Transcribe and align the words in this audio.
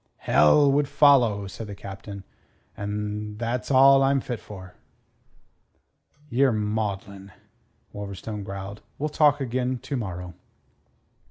"Hell 0.17 0.71
would 0.71 0.87
follow," 0.87 1.45
said 1.45 1.67
the 1.67 1.75
Captain. 1.75 2.23
"An' 2.75 3.37
tha's 3.37 3.69
all 3.69 4.01
I'm 4.01 4.19
fit 4.19 4.39
for." 4.39 4.73
"Ye're 6.27 6.51
maudlin," 6.51 7.31
Wolverstone 7.93 8.43
growled. 8.43 8.81
"We'll 8.97 9.09
talk 9.09 9.39
again 9.39 9.77
to 9.77 9.95
morrow." 9.95 10.33